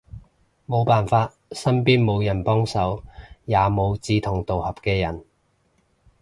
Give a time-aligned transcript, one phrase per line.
[0.65, 3.03] 無辦法，身邊無人幫手，
[3.45, 5.23] 也無志同道合嘅人